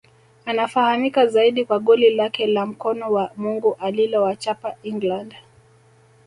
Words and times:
Anafahamika 0.45 1.25
zaidi 1.27 1.65
kwa 1.65 1.79
goli 1.79 2.09
lake 2.09 2.47
la 2.47 2.65
mkono 2.65 3.11
wa 3.13 3.31
Mungu 3.37 3.75
alilowachapa 3.79 4.75
England 4.83 5.35